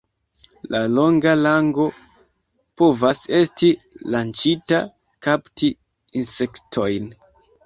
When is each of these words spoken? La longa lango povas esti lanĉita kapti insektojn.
La 0.75 0.79
longa 0.99 1.33
lango 1.47 1.85
povas 2.83 3.21
esti 3.41 3.69
lanĉita 4.17 4.81
kapti 5.29 5.71
insektojn. 6.25 7.09